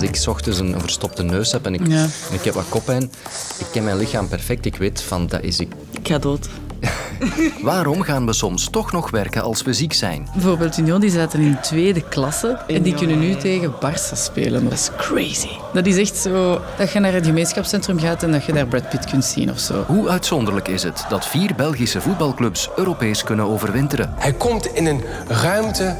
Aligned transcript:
als 0.00 0.08
ik 0.22 0.28
ochtends 0.28 0.58
een 0.58 0.80
verstopte 0.80 1.22
neus 1.22 1.52
heb 1.52 1.66
en 1.66 1.74
ik, 1.74 1.86
Ja. 1.86 2.02
en 2.02 2.34
ik 2.34 2.44
heb 2.44 2.54
wat 2.54 2.68
koppijn, 2.68 3.02
ik 3.58 3.66
ken 3.72 3.84
mijn 3.84 3.96
lichaam 3.96 4.28
perfect. 4.28 4.66
Ik 4.66 4.76
weet 4.76 5.02
van, 5.02 5.26
dat 5.26 5.42
is 5.42 5.60
ik. 5.60 5.72
Ik 5.90 6.08
ga 6.08 6.18
dood. 6.18 6.48
Waarom 7.62 8.02
gaan 8.02 8.26
we 8.26 8.32
soms 8.32 8.68
toch 8.70 8.92
nog 8.92 9.10
werken 9.10 9.42
als 9.42 9.62
we 9.62 9.72
ziek 9.72 9.92
zijn? 9.92 10.28
Bijvoorbeeld 10.32 10.78
Union, 10.78 11.00
die 11.00 11.10
zaten 11.10 11.40
in 11.40 11.58
tweede 11.62 12.02
klasse 12.08 12.58
en 12.66 12.82
die 12.82 12.94
kunnen 12.94 13.18
nu 13.18 13.36
tegen 13.36 13.72
Barça 13.74 14.12
spelen. 14.12 14.64
Dat 14.64 14.72
is 14.72 14.90
crazy. 14.96 15.48
Dat 15.72 15.86
is 15.86 15.96
echt 15.96 16.16
zo 16.16 16.60
dat 16.78 16.92
je 16.92 16.98
naar 17.00 17.12
het 17.12 17.26
gemeenschapscentrum 17.26 17.98
gaat 17.98 18.22
en 18.22 18.32
dat 18.32 18.44
je 18.44 18.52
daar 18.52 18.66
Brad 18.66 18.88
Pitt 18.88 19.04
kunt 19.04 19.24
zien 19.24 19.50
of 19.50 19.58
zo. 19.58 19.84
Hoe 19.86 20.08
uitzonderlijk 20.08 20.68
is 20.68 20.82
het 20.82 21.04
dat 21.08 21.26
vier 21.26 21.54
Belgische 21.54 22.00
voetbalclubs 22.00 22.68
Europees 22.76 23.24
kunnen 23.24 23.44
overwinteren? 23.46 24.14
Hij 24.18 24.32
komt 24.32 24.66
in 24.66 24.86
een 24.86 25.02
ruimte 25.28 25.96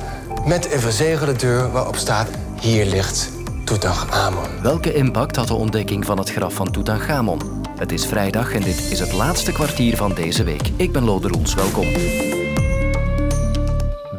met 0.47 0.73
een 0.73 0.81
verzegelde 0.81 1.37
deur 1.37 1.71
waarop 1.71 1.97
staat... 1.97 2.29
hier 2.61 2.87
ligt 2.87 3.31
Tutankhamon. 3.71 4.63
Welke 4.63 4.95
impact 4.95 5.37
had 5.37 5.49
de 5.49 5.55
ontdekking 5.55 6.05
van 6.05 6.19
het 6.19 6.31
graf 6.31 6.55
van 6.55 6.71
Tutankhamon? 6.71 7.41
Het 7.79 7.93
is 7.93 8.07
vrijdag 8.07 8.53
en 8.53 8.63
dit 8.63 8.91
is 8.91 8.99
het 8.99 9.13
laatste 9.13 9.53
kwartier 9.53 9.97
van 9.97 10.15
deze 10.15 10.45
week. 10.45 10.71
Ik 10.77 10.93
ben 10.93 11.05
Lode 11.05 11.29
Roels, 11.29 11.55
welkom. 11.55 11.87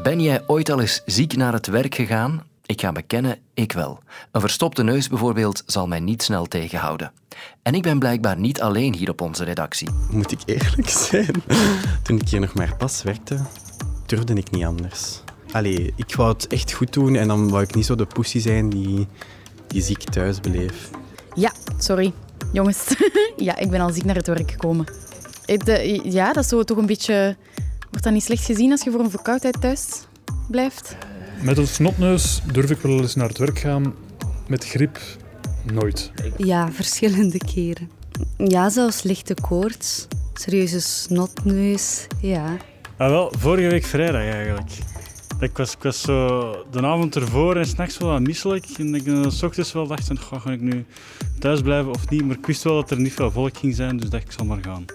Ben 0.03 0.21
jij 0.21 0.43
ooit 0.47 0.69
al 0.69 0.79
eens 0.79 1.01
ziek 1.05 1.35
naar 1.35 1.53
het 1.53 1.67
werk 1.67 1.95
gegaan? 1.95 2.43
Ik 2.65 2.81
ga 2.81 2.91
bekennen, 2.91 3.39
ik 3.53 3.71
wel. 3.71 3.99
Een 4.31 4.41
verstopte 4.41 4.83
neus 4.83 5.07
bijvoorbeeld 5.07 5.63
zal 5.65 5.87
mij 5.87 5.99
niet 5.99 6.23
snel 6.23 6.45
tegenhouden. 6.45 7.11
En 7.61 7.73
ik 7.73 7.81
ben 7.83 7.99
blijkbaar 7.99 8.37
niet 8.37 8.61
alleen 8.61 8.95
hier 8.95 9.09
op 9.09 9.21
onze 9.21 9.43
redactie. 9.43 9.89
Moet 10.09 10.31
ik 10.31 10.39
eerlijk 10.45 10.89
zijn? 11.09 11.43
Toen 12.03 12.19
ik 12.19 12.29
hier 12.29 12.39
nog 12.39 12.53
maar 12.53 12.75
pas 12.77 13.03
werkte, 13.03 13.39
durfde 14.05 14.33
ik 14.33 14.51
niet 14.51 14.65
anders. 14.65 15.21
Allee, 15.51 15.93
ik 15.95 16.15
wou 16.15 16.31
het 16.31 16.47
echt 16.47 16.71
goed 16.71 16.93
doen 16.93 17.15
en 17.15 17.27
dan 17.27 17.49
wou 17.49 17.63
ik 17.63 17.75
niet 17.75 17.85
zo 17.85 17.95
de 17.95 18.05
pussy 18.05 18.39
zijn 18.39 18.69
die, 18.69 19.07
die 19.71 19.81
ziek 19.81 20.03
thuis 20.03 20.39
bleef. 20.39 20.89
Ja, 21.33 21.51
sorry. 21.77 22.13
Jongens, 22.51 22.95
ja, 23.37 23.57
ik 23.57 23.69
ben 23.69 23.79
al 23.79 23.89
ziek 23.89 24.03
naar 24.03 24.15
het 24.15 24.27
werk 24.27 24.51
gekomen. 24.51 24.85
Eh, 25.45 26.03
ja, 26.03 26.33
dat 26.33 26.43
is 26.43 26.49
zo 26.49 26.63
toch 26.63 26.77
een 26.77 26.85
beetje... 26.85 27.35
Wordt 27.89 28.03
dat 28.03 28.13
niet 28.13 28.23
slecht 28.23 28.45
gezien 28.45 28.71
als 28.71 28.83
je 28.83 28.91
voor 28.91 28.99
een 28.99 29.09
verkoudheid 29.09 29.61
thuis 29.61 29.87
blijft? 30.49 30.95
Met 31.41 31.57
een 31.57 31.67
snotneus 31.67 32.41
durf 32.51 32.69
ik 32.69 32.79
wel 32.79 33.01
eens 33.01 33.15
naar 33.15 33.27
het 33.27 33.37
werk 33.37 33.59
gaan. 33.59 33.93
Met 34.47 34.65
griep 34.65 34.99
nooit. 35.63 36.11
Ja, 36.37 36.71
verschillende 36.71 37.37
keren. 37.37 37.89
Ja, 38.37 38.69
zelfs 38.69 39.03
lichte 39.03 39.33
koorts, 39.41 40.07
serieuze 40.33 40.81
snotneus, 40.81 42.07
ja. 42.21 42.57
Ah, 42.97 43.09
wel, 43.09 43.33
vorige 43.37 43.67
week 43.67 43.85
vrijdag 43.85 44.21
eigenlijk. 44.21 44.71
Ik 45.41 45.57
was, 45.57 46.01
de 46.01 46.81
avond 46.81 47.15
ervoor 47.15 47.55
en 47.55 47.65
s'nachts 47.65 47.97
wel 47.97 48.09
wat 48.09 48.21
misselijk. 48.21 48.65
En 48.77 48.95
ik 48.95 49.05
uh, 49.05 49.29
s 49.29 49.43
ochtends 49.43 49.71
wel 49.71 49.87
dacht, 49.87 50.19
goh, 50.19 50.41
ga 50.41 50.51
ik 50.51 50.61
nu 50.61 50.85
thuis 51.39 51.61
blijven 51.61 51.91
of 51.91 52.09
niet? 52.09 52.25
Maar 52.25 52.37
ik 52.37 52.45
wist 52.45 52.63
wel 52.63 52.75
dat 52.75 52.91
er 52.91 52.99
niet 52.99 53.13
veel 53.13 53.31
volk 53.31 53.57
ging 53.57 53.75
zijn, 53.75 53.97
dus 53.97 54.09
dacht 54.09 54.23
ik 54.23 54.31
zal 54.31 54.45
maar 54.45 54.63
gaan. 54.63 54.85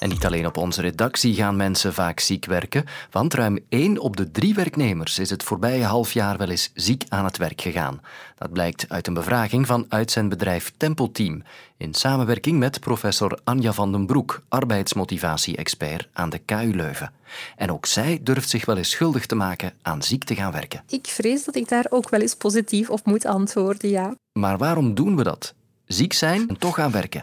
En 0.00 0.08
niet 0.08 0.26
alleen 0.26 0.46
op 0.46 0.56
onze 0.56 0.80
redactie 0.80 1.34
gaan 1.34 1.56
mensen 1.56 1.94
vaak 1.94 2.20
ziek 2.20 2.44
werken, 2.44 2.84
want 3.10 3.34
ruim 3.34 3.58
één 3.68 3.98
op 3.98 4.16
de 4.16 4.30
drie 4.30 4.54
werknemers 4.54 5.18
is 5.18 5.30
het 5.30 5.42
voorbije 5.42 5.84
half 5.84 6.12
jaar 6.12 6.36
wel 6.36 6.48
eens 6.48 6.70
ziek 6.74 7.04
aan 7.08 7.24
het 7.24 7.36
werk 7.36 7.60
gegaan. 7.60 8.00
Dat 8.38 8.52
blijkt 8.52 8.84
uit 8.88 9.06
een 9.06 9.14
bevraging 9.14 9.66
van 9.66 9.86
uitzendbedrijf 9.88 10.72
Tempelteam 10.76 11.42
in 11.76 11.94
samenwerking 11.94 12.58
met 12.58 12.80
professor 12.80 13.38
Anja 13.44 13.72
van 13.72 13.92
den 13.92 14.06
Broek, 14.06 14.42
arbeidsmotivatie-expert 14.48 16.08
aan 16.12 16.30
de 16.30 16.38
KU 16.38 16.74
Leuven. 16.74 17.12
En 17.56 17.72
ook 17.72 17.86
zij 17.86 18.20
durft 18.22 18.48
zich 18.48 18.64
wel 18.64 18.76
eens 18.76 18.90
schuldig 18.90 19.26
te 19.26 19.34
maken 19.34 19.72
aan 19.82 20.02
ziek 20.02 20.24
te 20.24 20.34
gaan 20.34 20.52
werken. 20.52 20.82
Ik 20.88 21.06
vrees 21.06 21.44
dat 21.44 21.56
ik 21.56 21.68
daar 21.68 21.86
ook 21.88 22.08
wel 22.08 22.20
eens 22.20 22.34
positief 22.34 22.90
op 22.90 23.04
moet 23.04 23.26
antwoorden, 23.26 23.90
ja. 23.90 24.14
Maar 24.32 24.58
waarom 24.58 24.94
doen 24.94 25.16
we 25.16 25.22
dat? 25.22 25.54
Ziek 25.92 26.12
zijn 26.12 26.48
en 26.48 26.58
toch 26.58 26.74
gaan 26.74 26.90
werken. 26.90 27.22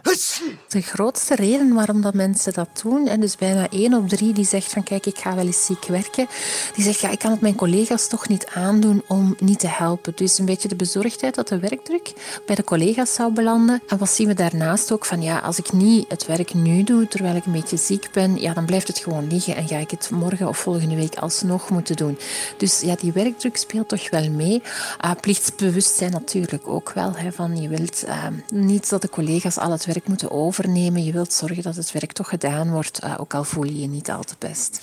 De 0.67 0.81
grootste 0.81 1.35
reden 1.35 1.73
waarom 1.73 2.01
dat 2.01 2.13
mensen 2.13 2.53
dat 2.53 2.69
doen, 2.83 3.07
en 3.07 3.19
dus 3.19 3.35
bijna 3.35 3.69
één 3.69 3.93
op 3.93 4.09
drie 4.09 4.33
die 4.33 4.45
zegt 4.45 4.71
van 4.71 4.83
kijk, 4.83 5.05
ik 5.05 5.17
ga 5.17 5.35
wel 5.35 5.45
eens 5.45 5.65
ziek 5.65 5.85
werken, 5.85 6.27
die 6.75 6.83
zegt 6.83 6.99
ja, 6.99 7.09
ik 7.09 7.19
kan 7.19 7.31
het 7.31 7.41
mijn 7.41 7.55
collega's 7.55 8.07
toch 8.07 8.27
niet 8.27 8.47
aandoen 8.53 9.03
om 9.07 9.35
niet 9.39 9.59
te 9.59 9.67
helpen. 9.67 10.13
Dus 10.15 10.37
een 10.37 10.45
beetje 10.45 10.67
de 10.67 10.75
bezorgdheid 10.75 11.35
dat 11.35 11.47
de 11.47 11.59
werkdruk 11.59 12.13
bij 12.45 12.55
de 12.55 12.63
collega's 12.63 13.13
zou 13.13 13.33
belanden. 13.33 13.81
En 13.87 13.97
wat 13.97 14.09
zien 14.09 14.27
we 14.27 14.33
daarnaast 14.33 14.91
ook 14.91 15.05
van 15.05 15.21
ja, 15.21 15.39
als 15.39 15.57
ik 15.57 15.73
niet 15.73 16.05
het 16.09 16.25
werk 16.25 16.53
nu 16.53 16.83
doe, 16.83 17.07
terwijl 17.07 17.35
ik 17.35 17.45
een 17.45 17.51
beetje 17.51 17.77
ziek 17.77 18.09
ben, 18.11 18.39
ja, 18.39 18.53
dan 18.53 18.65
blijft 18.65 18.87
het 18.87 18.97
gewoon 18.97 19.27
liggen 19.27 19.55
en 19.55 19.67
ga 19.67 19.77
ik 19.77 19.91
het 19.91 20.09
morgen 20.11 20.47
of 20.47 20.57
volgende 20.57 20.95
week 20.95 21.15
alsnog 21.15 21.69
moeten 21.69 21.95
doen. 21.95 22.17
Dus 22.57 22.81
ja, 22.81 22.95
die 22.95 23.11
werkdruk 23.11 23.57
speelt 23.57 23.87
toch 23.87 24.09
wel 24.09 24.29
mee. 24.29 24.61
Uh, 25.05 25.11
plichtsbewustzijn 25.21 26.11
natuurlijk 26.11 26.67
ook 26.67 26.91
wel, 26.93 27.15
hè, 27.15 27.31
van 27.31 27.61
je 27.61 27.67
wilt 27.67 28.03
uh, 28.07 28.25
niet 28.65 28.89
dat 28.89 29.01
de 29.01 29.09
collega's 29.09 29.57
al 29.57 29.71
het 29.71 29.85
werk 29.85 30.07
moeten 30.07 30.31
overnemen. 30.31 31.03
Je 31.03 31.11
wilt 31.11 31.33
zorgen 31.33 31.63
dat 31.63 31.75
het 31.75 31.91
werk 31.91 32.11
toch 32.11 32.29
gedaan 32.29 32.71
wordt, 32.71 33.03
uh, 33.03 33.15
ook 33.17 33.33
al 33.33 33.43
voel 33.43 33.63
je 33.63 33.79
je 33.79 33.87
niet 33.87 34.09
al 34.09 34.23
te 34.23 34.35
best. 34.39 34.81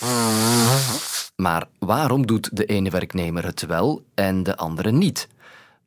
Maar 1.36 1.68
waarom 1.78 2.26
doet 2.26 2.56
de 2.56 2.64
ene 2.64 2.90
werknemer 2.90 3.44
het 3.44 3.66
wel 3.66 4.02
en 4.14 4.42
de 4.42 4.56
andere 4.56 4.92
niet? 4.92 5.28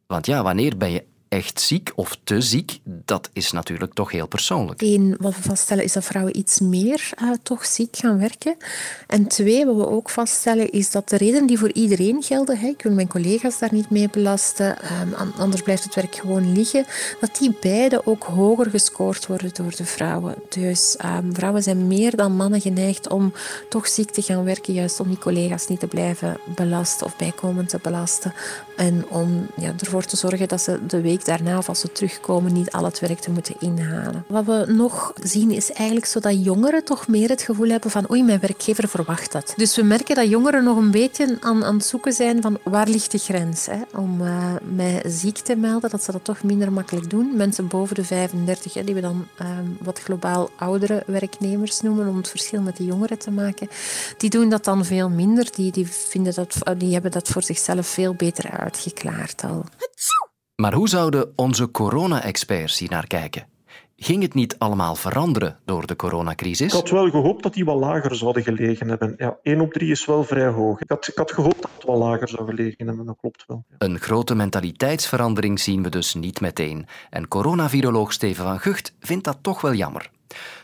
Want 0.07 0.25
ja, 0.25 0.43
wanneer 0.43 0.77
ben 0.77 0.91
je 0.91 1.03
echt 1.29 1.61
ziek 1.61 1.91
of 1.95 2.17
te 2.23 2.41
ziek, 2.41 2.79
dat 2.83 3.29
is 3.33 3.51
natuurlijk 3.51 3.93
toch 3.93 4.11
heel 4.11 4.27
persoonlijk. 4.27 4.81
Eén, 4.81 5.15
wat 5.19 5.35
we 5.35 5.41
vaststellen 5.41 5.83
is 5.83 5.93
dat 5.93 6.03
vrouwen 6.03 6.37
iets 6.37 6.59
meer 6.59 7.09
uh, 7.21 7.31
toch 7.43 7.65
ziek 7.65 7.95
gaan 7.95 8.19
werken. 8.19 8.55
En 9.07 9.27
twee, 9.27 9.65
wat 9.65 9.75
we 9.75 9.87
ook 9.87 10.09
vaststellen 10.09 10.71
is 10.71 10.91
dat 10.91 11.09
de 11.09 11.17
redenen 11.17 11.47
die 11.47 11.57
voor 11.57 11.71
iedereen 11.71 12.23
gelden, 12.23 12.57
hè, 12.57 12.67
ik 12.67 12.81
wil 12.81 12.91
mijn 12.91 13.07
collega's 13.07 13.59
daar 13.59 13.73
niet 13.73 13.89
mee 13.89 14.09
belasten, 14.09 14.77
um, 15.01 15.31
anders 15.37 15.61
blijft 15.61 15.83
het 15.83 15.95
werk 15.95 16.15
gewoon 16.15 16.53
liggen, 16.53 16.85
dat 17.19 17.37
die 17.39 17.57
beide 17.61 18.05
ook 18.05 18.23
hoger 18.23 18.69
gescoord 18.69 19.27
worden 19.27 19.51
door 19.53 19.75
de 19.75 19.85
vrouwen. 19.85 20.35
Dus 20.49 20.97
um, 21.05 21.35
vrouwen 21.35 21.63
zijn 21.63 21.87
meer 21.87 22.15
dan 22.15 22.35
mannen 22.35 22.61
geneigd 22.61 23.09
om 23.09 23.33
toch 23.69 23.87
ziek 23.87 24.11
te 24.11 24.21
gaan 24.21 24.43
werken, 24.43 24.73
juist 24.73 24.99
om 24.99 25.07
die 25.07 25.17
collega's 25.17 25.67
niet 25.67 25.79
te 25.79 25.87
blijven 25.87 26.37
belasten 26.55 27.05
of 27.05 27.17
bijkomend 27.17 27.69
te 27.69 27.79
belasten. 27.81 28.33
En 28.75 29.05
om 29.09 29.47
ja, 29.57 29.73
ervoor 29.79 30.05
te 30.05 30.17
zorgen 30.17 30.47
dat 30.47 30.61
ze 30.61 30.85
de 30.85 31.01
week 31.01 31.16
daarna, 31.25 31.57
of 31.57 31.69
als 31.69 31.79
ze 31.79 31.91
terugkomen, 31.91 32.53
niet 32.53 32.71
al 32.71 32.83
het 32.83 32.99
werk 32.99 33.19
te 33.19 33.31
moeten 33.31 33.55
inhalen. 33.59 34.25
Wat 34.27 34.45
we 34.45 34.65
nog 34.67 35.13
zien 35.23 35.51
is 35.51 35.71
eigenlijk 35.71 36.05
zo 36.05 36.19
dat 36.19 36.43
jongeren 36.43 36.83
toch 36.83 37.07
meer 37.07 37.29
het 37.29 37.41
gevoel 37.41 37.69
hebben 37.69 37.91
van 37.91 38.11
oei, 38.11 38.23
mijn 38.23 38.39
werkgever 38.39 38.87
verwacht 38.87 39.31
dat. 39.31 39.53
Dus 39.55 39.75
we 39.75 39.83
merken 39.83 40.15
dat 40.15 40.29
jongeren 40.29 40.63
nog 40.63 40.77
een 40.77 40.91
beetje 40.91 41.37
aan, 41.39 41.65
aan 41.65 41.75
het 41.75 41.85
zoeken 41.85 42.13
zijn 42.13 42.41
van 42.41 42.57
waar 42.63 42.87
ligt 42.87 43.11
de 43.11 43.17
grens 43.17 43.65
hè? 43.65 43.81
om 43.95 44.21
uh, 44.21 44.53
mij 44.75 45.01
ziek 45.05 45.37
te 45.37 45.55
melden, 45.55 45.89
dat 45.89 46.03
ze 46.03 46.11
dat 46.11 46.23
toch 46.23 46.43
minder 46.43 46.71
makkelijk 46.71 47.09
doen. 47.09 47.35
Mensen 47.35 47.67
boven 47.67 47.95
de 47.95 48.03
35, 48.03 48.73
hè, 48.73 48.83
die 48.83 48.95
we 48.95 49.01
dan 49.01 49.27
um, 49.41 49.77
wat 49.81 49.99
globaal 49.99 50.49
oudere 50.55 51.03
werknemers 51.05 51.81
noemen, 51.81 52.07
om 52.07 52.17
het 52.17 52.29
verschil 52.29 52.61
met 52.61 52.77
de 52.77 52.85
jongeren 52.85 53.17
te 53.17 53.31
maken, 53.31 53.69
die 54.17 54.29
doen 54.29 54.49
dat 54.49 54.63
dan 54.63 54.85
veel 54.85 55.09
minder. 55.09 55.47
Die, 55.51 55.71
die, 55.71 55.87
vinden 55.87 56.33
dat, 56.33 56.57
die 56.77 56.93
hebben 56.93 57.11
dat 57.11 57.27
voor 57.27 57.43
zichzelf 57.43 57.87
veel 57.87 58.13
beter 58.13 58.49
uitgeklaard 58.49 59.43
al. 59.43 59.65
Maar 60.61 60.73
hoe 60.73 60.89
zouden 60.89 61.33
onze 61.35 61.71
corona-experts 61.71 62.79
hier 62.79 62.89
naar 62.89 63.07
kijken? 63.07 63.47
Ging 63.95 64.21
het 64.21 64.33
niet 64.33 64.59
allemaal 64.59 64.95
veranderen 64.95 65.59
door 65.65 65.87
de 65.87 65.95
coronacrisis? 65.95 66.67
Ik 66.67 66.79
had 66.79 66.89
wel 66.89 67.09
gehoopt 67.09 67.43
dat 67.43 67.53
die 67.53 67.65
wat 67.65 67.79
lager 67.79 68.15
zouden 68.15 68.43
gelegen 68.43 68.87
hebben. 68.87 69.13
Ja, 69.17 69.37
1 69.41 69.61
op 69.61 69.73
3 69.73 69.91
is 69.91 70.05
wel 70.05 70.23
vrij 70.23 70.47
hoog. 70.47 70.81
Ik 70.81 70.89
had, 70.89 71.07
ik 71.07 71.15
had 71.15 71.31
gehoopt 71.31 71.61
dat 71.61 71.71
het 71.75 71.83
wat 71.83 71.97
lager 71.97 72.29
zou 72.29 72.45
gelegen 72.45 72.87
hebben, 72.87 73.05
dat 73.05 73.17
klopt 73.19 73.43
wel. 73.47 73.65
Een 73.77 73.99
grote 73.99 74.35
mentaliteitsverandering 74.35 75.59
zien 75.59 75.83
we 75.83 75.89
dus 75.89 76.13
niet 76.13 76.41
meteen. 76.41 76.85
En 77.09 77.27
coronaviroloog 77.27 78.13
Steven 78.13 78.45
van 78.45 78.59
Gucht 78.59 78.95
vindt 78.99 79.23
dat 79.23 79.37
toch 79.41 79.61
wel 79.61 79.73
jammer. 79.73 80.09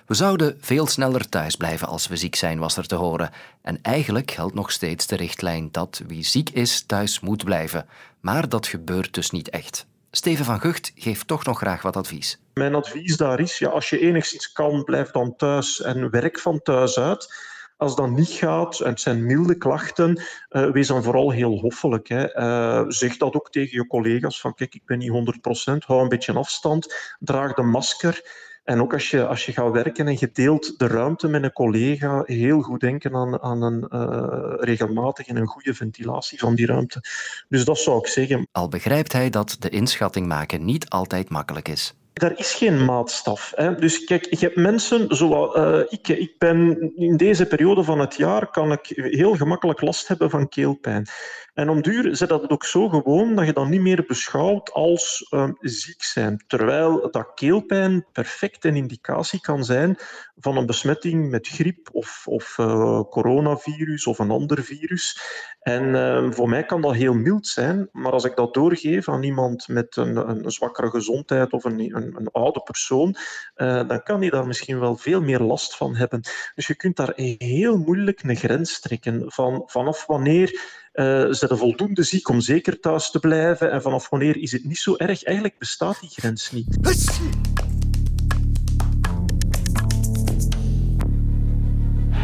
We 0.06 0.14
zouden 0.14 0.58
veel 0.59 0.88
sneller 0.88 1.30
thuis 1.30 1.56
blijven 1.56 1.88
als 1.88 2.08
we 2.08 2.18
ziek 2.18 2.36
zijn, 2.36 2.59
was 2.59 2.78
er 2.78 2.88
te 2.88 2.96
horen. 2.96 3.30
En 3.62 3.80
eigenlijk 3.81 4.31
geldt 4.31 4.53
nog 4.53 4.72
steeds 4.72 5.08
de 5.08 5.16
richtlijn 5.16 5.69
dat 5.72 6.02
wie 6.08 6.24
ziek 6.24 6.50
is 6.50 6.81
thuis 6.81 7.19
moet 7.19 7.44
blijven. 7.44 7.86
Maar 8.19 8.50
dat 8.50 8.68
gebeurt 8.68 9.13
dus 9.13 9.30
niet 9.30 9.50
echt. 9.50 9.86
Steven 10.12 10.46
van 10.46 10.59
Gucht 10.59 10.92
geeft 10.95 11.27
toch 11.27 11.45
nog 11.45 11.57
graag 11.57 11.81
wat 11.81 11.95
advies. 11.95 12.39
Mijn 12.54 12.75
advies 12.75 13.18
daar 13.18 13.39
is, 13.39 13.57
ja, 13.57 13.69
als 13.69 13.89
je 13.89 14.00
enigszins 14.00 14.51
kan, 14.51 14.83
blijf 14.83 15.12
dan 15.12 15.36
thuis 15.36 15.81
en 15.81 16.10
werk 16.10 16.39
van 16.39 16.62
thuis 16.62 17.00
uit. 17.00 17.51
Als 17.77 17.95
dat 17.95 18.10
niet 18.10 18.30
gaat, 18.30 18.80
en 18.80 18.89
het 18.89 19.01
zijn 19.01 19.25
milde 19.25 19.57
klachten, 19.57 20.22
uh, 20.50 20.72
wees 20.72 20.88
dan 20.88 21.04
vooral 21.04 21.31
heel 21.31 21.60
hoffelijk. 21.60 22.07
Hè. 22.07 22.38
Uh, 22.38 22.86
zeg 22.88 23.18
dat 23.18 23.36
ook 23.36 23.51
tegen 23.51 23.77
je 23.77 23.88
collega's, 23.88 24.39
van 24.39 24.54
kijk, 24.54 24.75
ik 24.75 24.86
ben 24.86 24.98
niet 24.98 25.36
100%, 25.72 25.77
hou 25.86 26.01
een 26.01 26.10
beetje 26.10 26.33
afstand, 26.33 27.16
draag 27.19 27.54
de 27.54 27.62
masker. 27.62 28.22
En 28.63 28.81
ook 28.81 28.94
als 28.94 29.10
je, 29.10 29.25
als 29.27 29.45
je 29.45 29.51
gaat 29.51 29.71
werken 29.71 30.07
en 30.07 30.18
je 30.19 30.30
deelt 30.33 30.80
de 30.80 30.88
ruimte 30.88 31.27
met 31.27 31.44
een 31.44 31.54
collega, 31.54 32.24
heel 32.25 32.62
goed 32.62 32.80
denken 32.80 33.15
aan, 33.15 33.42
aan 33.42 33.62
een 33.62 33.86
uh, 33.89 34.54
regelmatige 34.60 35.30
en 35.30 35.36
een 35.36 35.48
goede 35.48 35.74
ventilatie 35.74 36.39
van 36.39 36.56
die 36.56 36.65
ruimte. 36.65 37.01
Dus 37.50 37.65
dat 37.65 37.77
zou 37.77 37.98
ik 37.98 38.07
zeggen. 38.07 38.48
Al 38.51 38.68
begrijpt 38.68 39.13
hij 39.13 39.30
dat 39.30 39.56
de 39.60 39.69
inschatting 39.69 40.27
maken 40.27 40.65
niet 40.65 40.89
altijd 40.89 41.30
makkelijk 41.30 41.68
is. 41.68 41.94
Er 42.13 42.39
is 42.39 42.54
geen 42.54 42.86
maatstaf. 42.86 43.51
Hè. 43.56 43.75
Dus 43.75 44.04
kijk, 44.04 44.25
je 44.30 44.45
hebt 44.45 44.56
mensen 44.56 45.15
zoals 45.15 45.56
uh, 45.56 45.80
ik. 45.88 46.07
Ik 46.07 46.38
ben 46.38 46.92
in 46.95 47.18
deze 47.18 47.45
periode 47.45 47.83
van 47.83 48.00
het 48.00 48.15
jaar 48.15 48.51
kan 48.51 48.71
ik 48.71 48.92
heel 48.95 49.36
gemakkelijk 49.36 49.81
last 49.81 50.07
hebben 50.07 50.30
van 50.30 50.50
keelpijn. 50.50 51.07
En 51.53 51.69
om 51.69 51.81
duur 51.81 52.15
zit 52.15 52.29
dat 52.29 52.50
ook 52.50 52.63
zo 52.63 52.89
gewoon 52.89 53.35
dat 53.35 53.45
je 53.45 53.53
dat 53.53 53.67
niet 53.67 53.81
meer 53.81 54.03
beschouwt 54.07 54.71
als 54.71 55.27
uh, 55.31 55.50
ziek 55.59 56.03
zijn. 56.03 56.44
Terwijl 56.47 57.11
dat 57.11 57.31
keelpijn 57.35 58.05
perfect 58.11 58.65
een 58.65 58.75
indicatie 58.75 59.41
kan 59.41 59.63
zijn 59.63 59.97
van 60.35 60.57
een 60.57 60.65
besmetting 60.65 61.29
met 61.29 61.47
griep 61.47 61.89
of, 61.91 62.23
of 62.27 62.57
uh, 62.57 63.01
coronavirus 63.09 64.07
of 64.07 64.19
een 64.19 64.31
ander 64.31 64.63
virus. 64.63 65.21
En 65.59 65.83
uh, 65.83 66.31
voor 66.31 66.50
mij 66.50 66.65
kan 66.65 66.81
dat 66.81 66.94
heel 66.94 67.13
mild 67.13 67.47
zijn, 67.47 67.89
maar 67.91 68.11
als 68.11 68.23
ik 68.23 68.35
dat 68.35 68.53
doorgeef 68.53 69.09
aan 69.09 69.23
iemand 69.23 69.67
met 69.67 69.95
een, 69.95 70.29
een 70.29 70.51
zwakkere 70.51 70.89
gezondheid 70.89 71.53
of 71.53 71.63
een, 71.63 71.79
een, 71.79 72.15
een 72.15 72.31
oude 72.31 72.59
persoon, 72.59 73.15
uh, 73.55 73.88
dan 73.88 74.03
kan 74.03 74.19
die 74.19 74.31
daar 74.31 74.47
misschien 74.47 74.79
wel 74.79 74.97
veel 74.97 75.21
meer 75.21 75.39
last 75.39 75.75
van 75.75 75.95
hebben. 75.95 76.21
Dus 76.55 76.67
je 76.67 76.75
kunt 76.75 76.95
daar 76.95 77.13
heel 77.38 77.77
moeilijk 77.77 78.23
een 78.23 78.35
grens 78.35 78.79
trekken 78.79 79.23
van 79.31 79.63
vanaf 79.65 80.05
wanneer 80.05 80.81
uh, 80.94 81.25
zijn 81.30 81.51
er 81.51 81.57
voldoende 81.57 82.04
ziek 82.04 82.30
om 82.30 82.42
zeker 82.42 82.80
thuis 82.80 83.12
te 83.12 83.19
blijven 83.19 83.72
en 83.72 83.81
vanaf 83.81 84.10
wanneer 84.10 84.38
is 84.38 84.51
het 84.51 84.66
niet 84.66 84.78
zo 84.78 84.95
erg. 84.98 85.24
Eigenlijk 85.24 85.57
bestaat 85.57 86.00
die 86.00 86.10
grens 86.10 86.51
niet. 86.51 86.78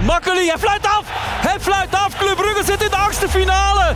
Makkeli, 0.06 0.48
hij 0.48 0.58
fluit 0.58 0.86
af! 0.86 1.04
Hij 1.48 1.60
fluit 1.60 1.94
af! 1.94 2.18
Club 2.18 2.36
Brugge 2.36 2.64
zit 2.64 2.82
in 2.82 2.90
de 2.90 2.96
achtste 2.96 3.30
finale! 3.30 3.94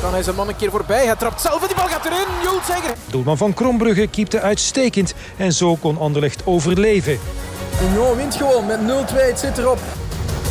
Dan 0.00 0.16
is 0.16 0.26
een 0.26 0.34
man 0.34 0.48
een 0.48 0.56
keer 0.56 0.70
voorbij. 0.70 1.06
Hij 1.06 1.16
trapt 1.16 1.40
zelf 1.40 1.60
en 1.60 1.66
die 1.66 1.76
bal 1.76 1.86
gaat 1.86 2.04
erin. 2.04 2.26
Zegger. 2.66 2.94
Doelman 3.10 3.36
van 3.36 3.54
Krombrugge 3.54 4.06
keepte 4.06 4.40
uitstekend 4.40 5.14
en 5.36 5.52
zo 5.52 5.74
kon 5.76 5.98
Anderlecht 5.98 6.46
overleven. 6.46 7.18
Union 7.82 8.16
wint 8.16 8.34
gewoon 8.34 8.66
met 8.66 8.78
0-2. 8.80 9.14
Het 9.14 9.38
zit 9.38 9.58
erop. 9.58 9.78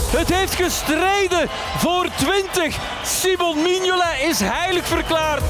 Het 0.07 0.33
heeft 0.33 0.55
gestreden 0.55 1.49
voor 1.77 2.07
20. 2.15 2.77
Simon 3.03 3.61
Mignolet 3.61 4.21
is 4.29 4.39
heilig 4.39 4.87
verklaard. 4.87 5.43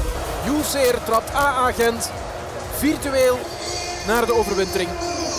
Jules 0.44 0.70
Zeer 0.70 0.94
trapt 1.04 1.34
A-agent 1.34 2.10
virtueel 2.76 3.38
naar 4.06 4.26
de 4.26 4.34
overwintering. 4.34 4.88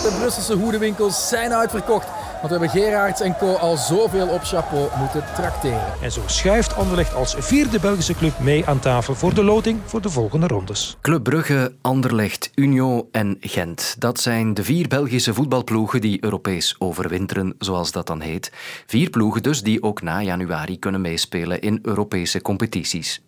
De 0.02 0.16
Brusselse 0.18 0.54
hoedenwinkels 0.54 1.28
zijn 1.28 1.54
uitverkocht. 1.54 2.06
Want 2.40 2.52
we 2.52 2.58
hebben 2.58 2.82
Gerards 2.82 3.20
en 3.20 3.36
Co. 3.36 3.54
al 3.54 3.76
zoveel 3.76 4.28
op 4.28 4.42
chapeau 4.42 4.88
moeten 4.98 5.24
trakteren. 5.34 5.92
En 6.02 6.12
zo 6.12 6.22
schuift 6.26 6.76
Anderlecht 6.76 7.14
als 7.14 7.34
vierde 7.38 7.80
Belgische 7.80 8.14
club 8.14 8.38
mee 8.38 8.66
aan 8.66 8.78
tafel 8.78 9.14
voor 9.14 9.34
de 9.34 9.44
loting 9.44 9.80
voor 9.84 10.00
de 10.02 10.10
volgende 10.10 10.46
rondes. 10.46 10.96
Club 11.00 11.22
Brugge, 11.22 11.72
Anderlecht, 11.80 12.50
Union 12.54 13.08
en 13.12 13.36
Gent. 13.40 13.96
Dat 13.98 14.20
zijn 14.20 14.54
de 14.54 14.64
vier 14.64 14.88
Belgische 14.88 15.34
voetbalploegen 15.34 16.00
die 16.00 16.24
Europees 16.24 16.76
overwinteren, 16.78 17.54
zoals 17.58 17.92
dat 17.92 18.06
dan 18.06 18.20
heet. 18.20 18.52
Vier 18.86 19.10
ploegen 19.10 19.42
dus 19.42 19.62
die 19.62 19.82
ook 19.82 20.02
na 20.02 20.22
januari 20.22 20.78
kunnen 20.78 21.00
meespelen 21.00 21.60
in 21.60 21.78
Europese 21.82 22.42
competities. 22.42 23.22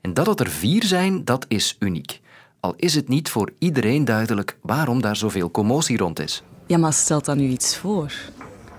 En 0.00 0.14
dat 0.14 0.26
het 0.26 0.40
er 0.40 0.50
vier 0.50 0.84
zijn, 0.84 1.24
dat 1.24 1.44
is 1.48 1.76
uniek. 1.78 2.20
Al 2.60 2.74
is 2.76 2.94
het 2.94 3.08
niet 3.08 3.28
voor 3.28 3.50
iedereen 3.58 4.04
duidelijk 4.04 4.56
waarom 4.60 5.00
daar 5.00 5.16
zoveel 5.16 5.50
commotie 5.50 5.96
rond 5.96 6.20
is. 6.20 6.42
Ja, 6.66 6.78
maar 6.78 6.92
stelt 6.92 7.24
dan 7.24 7.36
nu 7.38 7.48
iets 7.48 7.76
voor? 7.76 8.12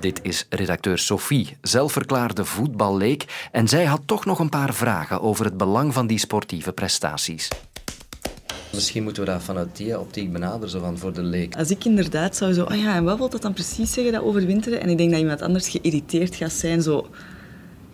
Dit 0.04 0.20
is 0.22 0.46
redacteur 0.50 0.98
Sophie, 0.98 1.58
zelfverklaarde 1.62 2.46
voetballeek, 2.46 3.48
en 3.52 3.68
zij 3.68 3.86
had 3.86 4.02
toch 4.06 4.26
nog 4.26 4.40
een 4.40 4.50
paar 4.50 4.74
vragen 4.74 5.22
over 5.22 5.46
het 5.46 5.58
belang 5.58 5.94
van 5.94 6.08
die 6.08 6.18
sportieve 6.18 6.74
prestaties. 6.74 7.48
Misschien 8.74 9.04
moeten 9.04 9.24
we 9.24 9.30
dat 9.30 9.44
vanuit 9.44 9.76
die 9.76 10.00
optiek 10.00 10.32
benaderen, 10.32 10.70
zo 10.70 10.80
van 10.80 10.98
voor 10.98 11.14
de 11.14 11.22
leek. 11.22 11.56
Als 11.56 11.70
ik 11.70 11.86
inderdaad 11.86 12.36
zou 12.36 12.54
zo, 12.54 12.64
oh 12.64 12.76
ja, 12.76 12.96
en 12.96 13.04
wat 13.04 13.18
wil 13.18 13.30
dat 13.30 13.42
dan 13.42 13.54
precies 13.54 13.94
zeggen, 13.94 14.14
dat 14.14 14.24
overwinteren? 14.24 14.82
En 14.82 14.90
ik 14.90 14.98
denk 14.98 15.12
dat 15.12 15.20
iemand 15.20 15.42
anders 15.42 15.70
geïrriteerd 15.70 16.36
gaat 16.36 16.52
zijn, 16.52 16.82
zo... 16.82 17.08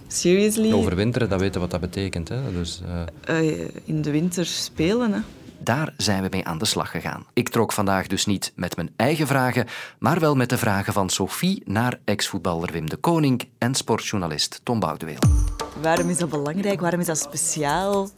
Seriously? 0.07 0.71
Overwinteren, 0.73 1.29
dat 1.29 1.39
weten 1.39 1.61
wat 1.61 1.71
dat 1.71 1.79
betekent, 1.79 2.29
hè? 2.29 2.51
Dus, 2.51 2.81
uh... 3.29 3.41
Uh, 3.41 3.67
in 3.83 4.01
de 4.01 4.11
winter 4.11 4.45
spelen, 4.45 5.13
hè? 5.13 5.19
Daar 5.63 5.93
zijn 5.97 6.23
we 6.23 6.27
mee 6.31 6.45
aan 6.45 6.57
de 6.57 6.65
slag 6.65 6.91
gegaan. 6.91 7.25
Ik 7.33 7.49
trok 7.49 7.71
vandaag 7.71 8.07
dus 8.07 8.25
niet 8.25 8.51
met 8.55 8.75
mijn 8.75 8.93
eigen 8.95 9.27
vragen, 9.27 9.67
maar 9.99 10.19
wel 10.19 10.35
met 10.35 10.49
de 10.49 10.57
vragen 10.57 10.93
van 10.93 11.09
Sophie 11.09 11.61
naar 11.65 11.99
ex-voetballer 12.05 12.71
Wim 12.71 12.89
de 12.89 12.97
Koning 12.97 13.49
en 13.57 13.75
sportjournalist 13.75 14.61
Tom 14.63 14.79
Boudeweel. 14.79 15.19
Waarom 15.81 16.09
is 16.09 16.17
dat 16.17 16.29
belangrijk? 16.29 16.79
Waarom 16.79 16.99
is 16.99 17.05
dat 17.05 17.17
speciaal? 17.17 18.09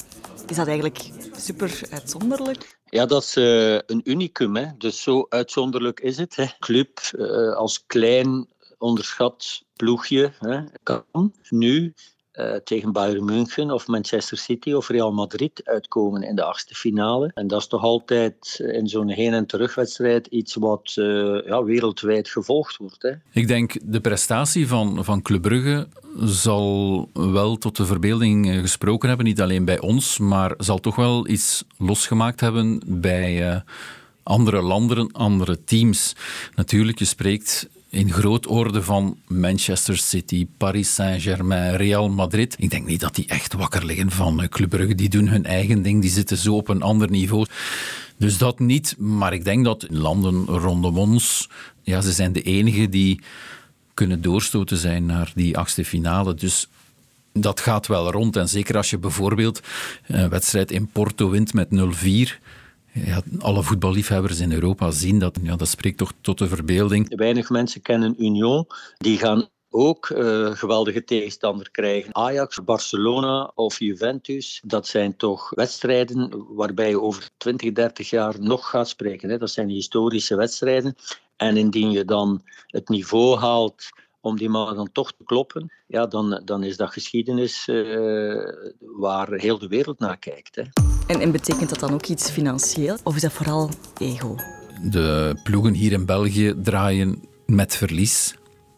Is 0.48 0.56
dat 0.56 0.68
eigenlijk 0.68 1.10
super 1.38 1.82
uitzonderlijk? 1.92 2.80
Ja, 2.86 3.06
dat 3.06 3.24
is 3.24 3.38
uh, 3.38 3.74
een 3.74 4.02
unicum. 4.04 4.56
Hè. 4.56 4.66
Dus 4.78 5.02
zo 5.02 5.26
uitzonderlijk 5.30 6.00
is 6.00 6.18
het. 6.18 6.36
Hè. 6.36 6.46
Club 6.60 7.00
uh, 7.12 7.54
als 7.54 7.84
klein 7.88 8.48
onderschat 8.78 9.64
ploegje 9.76 10.32
hè, 10.40 10.64
kan 10.84 11.34
nu 11.50 11.94
uh, 12.34 12.56
tegen 12.56 12.92
Bayern 12.92 13.26
München 13.26 13.72
of 13.72 13.88
Manchester 13.88 14.38
City 14.38 14.74
of 14.74 14.90
Real 14.90 15.12
Madrid 15.12 15.62
uitkomen 15.64 16.24
in 16.24 16.36
de 16.36 16.44
achtste 16.44 16.76
finale. 16.76 17.32
En 17.34 17.48
dat 17.48 17.62
is 17.62 17.68
toch 17.68 17.84
altijd 17.84 18.60
in 18.74 18.88
zo'n 18.88 19.10
heen- 19.10 19.34
en 19.34 19.46
terugwedstrijd 19.46 20.28
iets 20.28 20.56
wat 20.56 20.96
uh, 20.96 21.46
ja, 21.46 21.64
wereldwijd 21.64 22.30
gevolgd 22.30 22.78
wordt. 22.78 23.02
Hè. 23.02 23.12
Ik 23.32 23.48
denk 23.48 23.78
de 23.84 24.02
prestatie 24.02 24.68
van, 24.68 25.04
van 25.04 25.22
Club 25.22 25.42
Brugge 25.42 25.88
zal 26.20 27.10
wel 27.14 27.58
tot 27.58 27.78
de 27.78 27.86
verbeelding 27.86 28.60
gesproken 28.60 29.08
hebben. 29.08 29.26
Niet 29.26 29.42
alleen 29.42 29.66
bij 29.66 29.80
ons, 29.80 30.18
maar 30.18 30.54
zal 30.58 30.80
toch 30.80 30.96
wel 30.96 31.28
iets 31.28 31.64
losgemaakt 31.78 32.40
hebben 32.40 32.82
bij... 32.86 33.64
Andere 34.24 34.62
landen, 34.62 35.12
andere 35.12 35.64
teams. 35.64 36.16
Natuurlijk, 36.56 37.00
je 37.00 37.06
spreekt 37.06 37.70
in 37.92 38.12
groot 38.12 38.48
orde 38.48 38.84
van 38.84 39.18
Manchester 39.28 39.98
City, 39.98 40.48
Paris 40.58 40.94
Saint-Germain, 40.94 41.76
Real 41.76 42.10
Madrid. 42.10 42.56
Ik 42.60 42.70
denk 42.70 42.86
niet 42.86 43.00
dat 43.00 43.16
die 43.16 43.28
echt 43.28 43.54
wakker 43.54 43.86
liggen 43.86 44.12
van 44.12 44.48
Club 44.50 44.70
Brugge. 44.70 44.96
Die 44.96 45.10
doen 45.10 45.28
hun 45.28 45.46
eigen 45.46 45.82
ding, 45.82 46.02
die 46.02 46.10
zitten 46.10 46.38
zo 46.38 46.56
op 46.56 46.68
een 46.68 46.82
ander 46.82 47.10
niveau. 47.10 47.46
Dus 48.18 48.38
dat 48.38 48.60
niet, 48.60 48.96
maar 48.98 49.34
ik 49.34 49.44
denk 49.44 49.66
dat 49.66 49.86
landen 49.90 50.46
rondom 50.46 50.98
ons, 50.98 51.50
ja, 51.82 52.02
ze 52.02 52.12
zijn 52.12 52.34
de 52.34 52.42
enigen 52.42 52.90
die 52.90 53.22
kunnen 53.94 54.22
doorstoten 54.22 54.78
zijn 54.78 55.06
naar 55.06 55.32
die 55.36 55.58
achtste 55.58 55.86
finale. 55.86 56.34
Dus 56.34 56.68
dat 57.34 57.60
gaat 57.60 57.88
wel 57.88 58.12
rond. 58.12 58.36
En 58.36 58.50
zeker 58.50 58.78
als 58.78 58.90
je 58.90 58.98
bijvoorbeeld 58.98 59.62
een 60.08 60.30
wedstrijd 60.30 60.72
in 60.72 60.88
Porto 60.88 61.30
wint 61.30 61.54
met 61.54 61.68
0-4 61.70 62.40
ja, 62.94 63.22
alle 63.40 63.64
voetballiefhebbers 63.64 64.40
in 64.40 64.52
Europa 64.52 64.92
zien 64.92 65.20
dat. 65.20 65.40
Ja, 65.44 65.56
dat 65.56 65.68
spreekt 65.68 65.98
toch 65.98 66.12
tot 66.22 66.38
de 66.38 66.48
verbeelding. 66.48 67.16
Weinig 67.16 67.50
mensen 67.50 67.82
kennen 67.82 68.24
Union. 68.24 68.68
Die 68.98 69.18
gaan 69.18 69.48
ook 69.70 70.10
uh, 70.10 70.52
geweldige 70.52 71.04
tegenstander 71.04 71.72
krijgen. 71.72 72.16
Ajax, 72.16 72.64
Barcelona 72.64 73.52
of 73.56 73.80
Juventus, 73.80 74.62
dat 74.66 74.88
zijn 74.88 75.16
toch 75.16 75.50
wedstrijden 75.50 76.46
waarbij 76.56 76.90
je 76.90 77.02
over 77.02 77.30
20, 77.38 77.72
30 77.72 78.10
jaar 78.10 78.36
nog 78.40 78.70
gaat 78.70 78.90
spreken. 78.90 79.30
Hè. 79.30 79.38
Dat 79.38 79.52
zijn 79.52 79.70
historische 79.70 80.36
wedstrijden. 80.36 80.96
En 81.38 81.58
indien 81.58 81.92
je 81.92 82.06
dan 82.06 82.42
het 82.68 82.90
niveau 82.90 83.40
haalt 83.40 83.90
om 84.22 84.38
die 84.38 84.50
mannen 84.50 84.76
dan 84.76 84.92
toch 84.92 85.12
te 85.12 85.24
kloppen, 85.24 85.72
ja, 85.88 86.06
dan, 86.06 86.42
dan 86.46 86.64
is 86.64 86.78
dat 86.78 86.92
geschiedenis 86.92 87.68
uh, 87.68 88.44
waar 88.80 89.32
heel 89.32 89.60
de 89.60 89.68
wereld 89.68 90.00
naar 90.00 90.18
kijkt. 90.18 90.56
Hè. 90.56 90.64
En, 91.08 91.22
en 91.22 91.32
betekent 91.32 91.70
dat 91.70 91.80
dan 91.80 91.94
ook 91.94 92.06
iets 92.06 92.30
financieel? 92.30 92.98
Of 93.04 93.16
is 93.16 93.22
dat 93.22 93.32
vooral 93.32 93.70
ego? 93.98 94.36
De 94.84 95.40
ploegen 95.44 95.74
hier 95.74 95.92
in 95.92 96.06
België 96.06 96.54
draaien 96.64 97.24
met 97.46 97.76
verlies. 97.76 98.36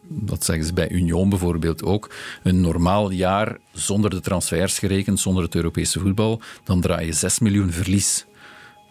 Dat 0.08 0.44
zeggen 0.44 0.66
ze 0.66 0.72
bij 0.72 0.90
Union 0.90 1.28
bijvoorbeeld 1.28 1.82
ook. 1.82 2.10
Een 2.42 2.60
normaal 2.60 3.10
jaar 3.10 3.58
zonder 3.72 4.10
de 4.10 4.20
transfers 4.20 4.78
gerekend, 4.78 5.20
zonder 5.20 5.42
het 5.42 5.54
Europese 5.54 6.00
voetbal, 6.00 6.40
dan 6.64 6.80
draai 6.80 7.06
je 7.06 7.12
6 7.12 7.38
miljoen 7.38 7.70
verlies. 7.70 8.26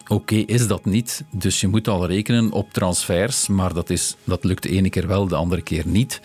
Oké, 0.06 0.34
is 0.34 0.66
dat 0.66 0.84
niet. 0.84 1.24
Dus 1.30 1.60
je 1.60 1.68
moet 1.68 1.88
al 1.88 2.06
rekenen 2.06 2.52
op 2.52 2.72
transfers, 2.72 3.48
maar 3.48 3.74
dat, 3.74 3.90
is, 3.90 4.16
dat 4.24 4.44
lukt 4.44 4.62
de 4.62 4.68
ene 4.68 4.90
keer 4.90 5.06
wel, 5.06 5.28
de 5.28 5.34
andere 5.34 5.62
keer 5.62 5.86
niet. 5.86 6.20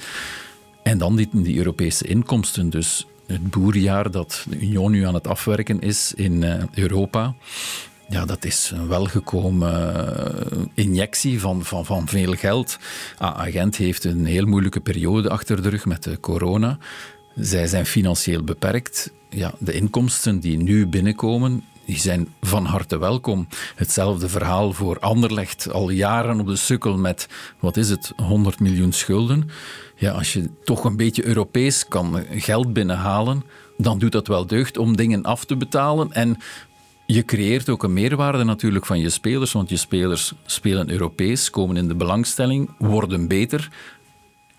En 0.84 0.98
dan 0.98 1.16
die, 1.16 1.30
die 1.32 1.58
Europese 1.58 2.08
inkomsten. 2.08 2.70
Dus 2.70 3.06
het 3.28 3.50
boerjaar 3.50 4.12
dat 4.12 4.46
de 4.50 4.60
Union 4.60 4.92
nu 4.92 5.06
aan 5.06 5.14
het 5.14 5.28
afwerken 5.28 5.82
is 5.82 6.14
in 6.16 6.42
uh, 6.42 6.54
Europa. 6.74 7.36
Ja, 8.10 8.26
dat 8.26 8.46
is 8.46 8.72
een 8.74 8.88
welgekomen 8.88 9.94
uh, 10.54 10.64
injectie 10.74 11.40
van, 11.40 11.66
van, 11.66 11.86
van 11.86 12.08
veel 12.08 12.34
geld. 12.34 12.78
Agent 13.18 13.76
heeft 13.76 14.04
een 14.04 14.26
heel 14.26 14.46
moeilijke 14.46 14.80
periode 14.80 15.30
achter 15.30 15.62
de 15.62 15.70
rug 15.70 15.86
met 15.86 16.04
de 16.04 16.20
corona. 16.20 16.78
Zij 17.36 17.68
zijn 17.68 17.86
financieel 17.86 18.44
beperkt. 18.44 19.12
Ja, 19.30 19.54
de 19.60 19.74
inkomsten 19.74 20.40
die 20.40 20.58
nu 20.58 20.88
binnenkomen, 20.88 21.64
die 21.90 22.00
zijn 22.00 22.28
van 22.42 22.66
harte 22.66 22.98
welkom. 22.98 23.48
Hetzelfde 23.76 24.30
verhaal 24.30 24.74
voor 24.74 25.00
Anderlecht, 25.00 25.72
al 25.72 25.90
jaren 25.90 26.40
op 26.40 26.48
de 26.48 26.56
sukkel 26.56 26.98
met, 26.98 27.28
wat 27.60 27.78
is 27.78 27.90
het, 27.90 28.14
100 28.16 28.60
miljoen 28.60 28.92
schulden. 28.92 29.50
Ja, 29.96 30.12
als 30.12 30.34
je 30.34 30.50
toch 30.64 30.84
een 30.84 30.96
beetje 30.96 31.26
Europees 31.26 31.88
kan 31.88 32.24
geld 32.30 32.74
binnenhalen, 32.74 33.44
dan 33.78 34.00
doet 34.00 34.12
dat 34.12 34.28
wel 34.28 34.48
deugd 34.48 34.78
om 34.78 34.96
dingen 34.96 35.24
af 35.24 35.46
te 35.46 35.58
betalen. 35.58 36.12
En 36.12 36.38
je 37.06 37.26
creëert 37.26 37.70
ook 37.70 37.84
een 37.84 37.94
meerwaarde 37.94 38.44
natuurlijk 38.44 38.86
van 38.86 39.00
je 39.00 39.10
spelers, 39.10 39.52
want 39.52 39.70
je 39.70 39.78
spelers 39.78 40.34
spelen 40.46 40.92
Europees, 40.92 41.50
komen 41.50 41.78
in 41.78 41.88
de 41.88 41.96
belangstelling, 41.96 42.70
worden 42.78 43.28
beter 43.28 43.70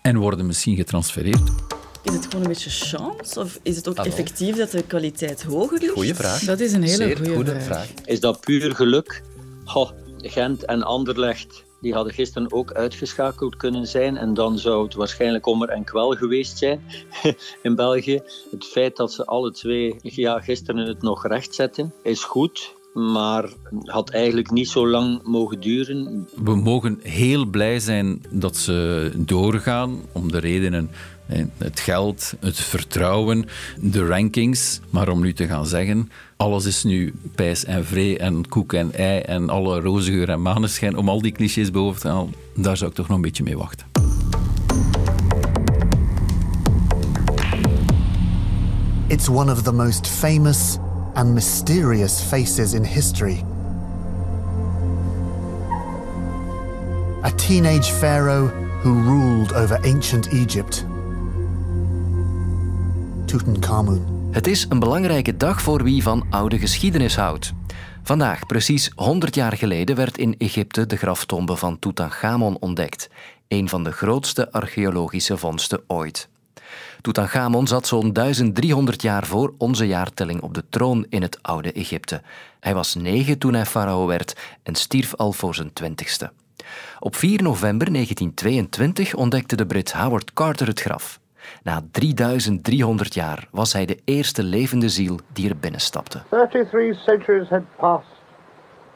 en 0.01 0.17
worden 0.17 0.45
misschien 0.45 0.75
getransfereerd. 0.75 1.79
Is 2.03 2.13
het 2.13 2.25
gewoon 2.25 2.41
een 2.41 2.47
beetje 2.47 2.69
chance? 2.69 3.39
Of 3.39 3.59
is 3.63 3.75
het 3.75 3.87
ook 3.89 3.95
Hallo. 3.97 4.09
effectief 4.11 4.55
dat 4.55 4.71
de 4.71 4.83
kwaliteit 4.83 5.43
hoger 5.43 5.79
ligt? 5.79 5.93
Goeie 5.93 6.15
vraag. 6.15 6.39
Dat 6.43 6.59
is 6.59 6.73
een 6.73 6.83
hele 6.83 6.95
Zeer 6.95 7.17
goede 7.17 7.33
goede 7.35 7.51
vraag. 7.51 7.63
vraag. 7.63 8.05
Is 8.05 8.19
dat 8.19 8.39
puur 8.39 8.75
geluk? 8.75 9.21
Goh, 9.65 9.89
Gent 10.17 10.65
en 10.65 10.83
Anderlecht 10.83 11.63
die 11.81 11.93
hadden 11.93 12.13
gisteren 12.13 12.51
ook 12.51 12.71
uitgeschakeld 12.71 13.57
kunnen 13.57 13.87
zijn. 13.87 14.17
En 14.17 14.33
dan 14.33 14.59
zou 14.59 14.83
het 14.83 14.93
waarschijnlijk 14.93 15.43
kommer 15.43 15.69
en 15.69 15.83
kwel 15.83 16.11
geweest 16.11 16.57
zijn 16.57 16.81
in 17.63 17.75
België. 17.75 18.21
Het 18.51 18.65
feit 18.65 18.95
dat 18.95 19.13
ze 19.13 19.25
alle 19.25 19.51
twee 19.51 19.95
ja, 20.01 20.39
gisteren 20.39 20.87
het 20.87 21.01
nog 21.01 21.27
recht 21.27 21.55
zetten, 21.55 21.93
is 22.03 22.23
goed. 22.23 22.73
Maar 22.93 23.49
had 23.85 24.09
eigenlijk 24.09 24.51
niet 24.51 24.69
zo 24.69 24.87
lang 24.87 25.21
mogen 25.23 25.59
duren. 25.59 26.27
We 26.35 26.55
mogen 26.55 26.99
heel 27.01 27.45
blij 27.45 27.79
zijn 27.79 28.21
dat 28.29 28.57
ze 28.57 29.11
doorgaan 29.17 30.01
om 30.11 30.31
de 30.31 30.37
redenen. 30.37 30.89
Hè, 31.31 31.43
Het 31.57 31.79
geld, 31.79 32.33
het 32.39 32.59
vertrouwen, 32.59 33.45
de 33.79 34.05
rankings. 34.05 34.79
Maar 34.89 35.09
om 35.09 35.21
nu 35.21 35.33
te 35.33 35.47
gaan 35.47 35.65
zeggen, 35.65 36.09
alles 36.37 36.65
is 36.65 36.83
nu 36.83 37.13
pijs 37.35 37.65
en 37.65 37.85
vree 37.85 38.17
en 38.17 38.47
koek 38.47 38.73
en 38.73 38.93
ei 38.93 39.19
en 39.19 39.49
alle 39.49 39.79
roze 39.79 40.11
geur 40.11 40.29
en 40.29 40.41
maneschijn, 40.41 40.97
om 40.97 41.09
al 41.09 41.21
die 41.21 41.31
clichés 41.31 41.71
boven 41.71 42.01
te 42.01 42.07
halen, 42.07 42.33
daar 42.55 42.77
zou 42.77 42.89
ik 42.89 42.95
toch 42.95 43.07
nog 43.07 43.15
een 43.15 43.23
beetje 43.23 43.43
mee 43.43 43.57
wachten. 43.57 43.85
It's 49.07 49.29
one 49.29 49.51
of 49.51 49.63
the 49.63 49.73
most 49.73 50.07
famous 50.07 50.77
and 51.13 51.33
mysterious 51.33 52.21
faces 52.21 52.73
in 52.73 52.83
history. 52.83 53.43
A 57.23 57.31
teenage 57.35 57.91
pharaoh 57.91 58.49
who 58.83 58.93
ruled 58.93 59.53
over 59.53 59.77
ancient 59.83 60.27
Egypt. 60.27 60.85
Het 64.31 64.47
is 64.47 64.65
een 64.69 64.79
belangrijke 64.79 65.37
dag 65.37 65.61
voor 65.61 65.83
wie 65.83 66.03
van 66.03 66.25
oude 66.29 66.59
geschiedenis 66.59 67.15
houdt. 67.15 67.53
Vandaag, 68.03 68.45
precies 68.45 68.91
100 68.95 69.35
jaar 69.35 69.57
geleden, 69.57 69.95
werd 69.95 70.17
in 70.17 70.35
Egypte 70.37 70.85
de 70.85 70.97
graftombe 70.97 71.55
van 71.55 71.79
Tutankhamon 71.79 72.57
ontdekt. 72.59 73.09
Een 73.47 73.69
van 73.69 73.83
de 73.83 73.91
grootste 73.91 74.51
archeologische 74.51 75.37
vondsten 75.37 75.83
ooit. 75.87 76.29
Tutankhamon 77.01 77.67
zat 77.67 77.87
zo'n 77.87 78.13
1300 78.13 79.01
jaar 79.01 79.25
voor 79.25 79.53
onze 79.57 79.87
jaartelling 79.87 80.41
op 80.41 80.53
de 80.53 80.63
troon 80.69 81.05
in 81.09 81.21
het 81.21 81.39
oude 81.41 81.71
Egypte. 81.71 82.21
Hij 82.59 82.73
was 82.73 82.95
negen 82.95 83.37
toen 83.37 83.53
hij 83.53 83.65
farao 83.65 84.05
werd 84.05 84.35
en 84.63 84.75
stierf 84.75 85.15
al 85.15 85.31
voor 85.31 85.55
zijn 85.55 85.73
twintigste. 85.73 86.31
Op 86.99 87.15
4 87.15 87.43
november 87.43 87.91
1922 87.91 89.13
ontdekte 89.15 89.55
de 89.55 89.65
Brit 89.65 89.91
Howard 89.91 90.33
Carter 90.33 90.67
het 90.67 90.81
graf. 90.81 91.19
Na 91.63 91.81
3300 91.91 93.13
jaar 93.13 93.47
was 93.51 93.73
hij 93.73 93.85
de 93.85 93.99
eerste 94.05 94.43
levende 94.43 94.89
ziel 94.89 95.19
die 95.33 95.49
er 95.49 95.57
binnenstapte. 95.57 96.21
33 96.29 96.99
centuries 96.99 97.49
had 97.49 97.63
passed 97.77 98.19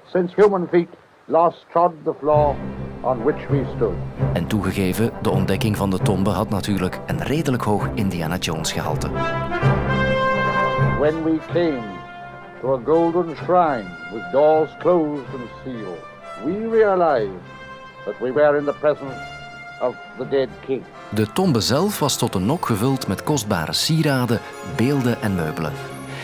since 0.05 0.33
human 0.35 0.67
feet 0.71 0.89
last 1.25 1.65
trod 1.71 1.91
the 2.03 2.13
floor 2.19 2.55
on 3.01 3.23
which 3.23 3.47
we 3.49 3.65
stood. 3.75 3.95
En 4.33 4.47
toegegeven, 4.47 5.11
de 5.21 5.29
ontdekking 5.29 5.77
van 5.77 5.89
de 5.89 5.99
tombe 5.99 6.29
had 6.29 6.49
natuurlijk 6.49 6.99
een 7.05 7.23
redelijk 7.23 7.63
hoog 7.63 7.89
Indiana 7.93 8.37
Jones 8.37 8.71
gehalte. 8.71 9.09
When 10.99 11.23
we 11.23 11.37
came 11.53 11.83
to 12.61 12.73
a 12.73 12.79
golden 12.85 13.35
shrine 13.35 13.85
with 14.13 14.31
doors 14.31 14.69
closed 14.79 15.25
and 15.33 15.49
sealed, 15.63 16.03
we 16.43 16.69
realized 16.69 17.41
that 18.05 18.19
we 18.19 18.31
were 18.31 18.57
in 18.57 18.65
the 18.65 18.73
presence 18.79 19.34
of 19.81 19.95
the 20.17 20.27
dead 20.29 20.49
king. 20.65 20.83
De 21.09 21.31
tombe 21.33 21.59
zelf 21.59 21.99
was 21.99 22.17
tot 22.17 22.35
een 22.35 22.45
nok 22.45 22.65
gevuld 22.65 23.07
met 23.07 23.23
kostbare 23.23 23.73
sieraden, 23.73 24.39
beelden 24.75 25.21
en 25.21 25.35
meubelen. 25.35 25.73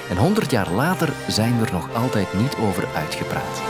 En 0.10 0.18
100 0.18 0.52
jaar 0.52 0.72
later 0.72 1.14
zijn 1.28 1.60
we 1.60 1.66
er 1.66 1.74
nog 1.74 1.96
altijd 1.96 2.34
niet 2.34 2.56
over 2.70 2.88
uitgepraat. 2.96 3.62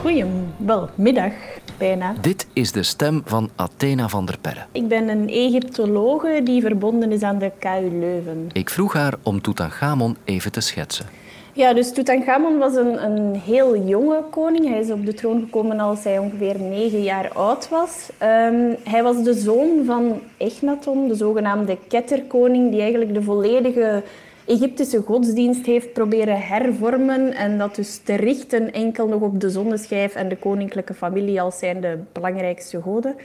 Goedemiddag, 0.00 1.32
bijna. 1.78 2.14
Dit 2.20 2.46
is 2.52 2.72
de 2.72 2.82
stem 2.82 3.22
van 3.24 3.50
Athena 3.56 4.08
van 4.08 4.24
der 4.24 4.38
Perre. 4.40 4.64
Ik 4.72 4.88
ben 4.88 5.08
een 5.08 5.28
Egyptologe 5.28 6.40
die 6.44 6.60
verbonden 6.60 7.12
is 7.12 7.22
aan 7.22 7.38
de 7.38 7.52
KU 7.58 7.98
Leuven. 7.98 8.48
Ik 8.52 8.70
vroeg 8.70 8.92
haar 8.92 9.14
om 9.22 9.40
Tutankhamon 9.40 10.16
even 10.24 10.52
te 10.52 10.60
schetsen. 10.60 11.06
Ja, 11.54 11.72
dus 11.74 11.92
Tutankhamon 11.92 12.58
was 12.58 12.74
een, 12.74 13.04
een 13.04 13.34
heel 13.34 13.76
jonge 13.76 14.22
koning. 14.30 14.68
Hij 14.68 14.80
is 14.80 14.90
op 14.90 15.06
de 15.06 15.14
troon 15.14 15.40
gekomen 15.40 15.80
als 15.80 16.04
hij 16.04 16.18
ongeveer 16.18 16.60
negen 16.60 17.02
jaar 17.02 17.32
oud 17.32 17.68
was. 17.68 18.10
Ehm, 18.18 18.74
hij 18.84 19.02
was 19.02 19.22
de 19.22 19.34
zoon 19.34 19.84
van 19.84 20.20
Echnaton, 20.36 21.08
de 21.08 21.14
zogenaamde 21.14 21.78
ketterkoning, 21.88 22.70
die 22.70 22.80
eigenlijk 22.80 23.14
de 23.14 23.22
volledige 23.22 24.02
Egyptische 24.46 25.02
godsdienst 25.02 25.66
heeft 25.66 25.92
proberen 25.92 26.40
hervormen 26.40 27.34
en 27.34 27.58
dat 27.58 27.74
dus 27.74 27.98
te 27.98 28.14
richten 28.14 28.72
enkel 28.72 29.06
nog 29.06 29.20
op 29.20 29.40
de 29.40 29.50
zonneschijf 29.50 30.14
en 30.14 30.28
de 30.28 30.36
koninklijke 30.36 30.94
familie 30.94 31.40
als 31.40 31.58
zijn 31.58 31.80
de 31.80 31.98
belangrijkste 32.12 32.80
goden. 32.82 33.16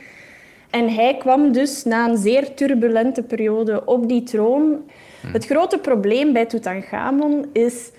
En 0.69 0.93
hij 0.93 1.17
kwam 1.17 1.51
dus 1.51 1.83
na 1.83 2.09
een 2.09 2.17
zeer 2.17 2.53
turbulente 2.53 3.23
periode 3.23 3.85
op 3.85 4.07
die 4.07 4.23
troon. 4.23 4.89
Het 5.27 5.45
grote 5.45 5.77
probleem 5.77 6.33
bij 6.33 6.45
Tutankhamon 6.45 7.45
is, 7.53 7.91